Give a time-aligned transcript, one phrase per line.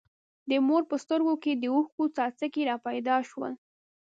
[0.49, 3.53] د مور په سترګو کې د اوښکو څاڅکي را پیدا شول.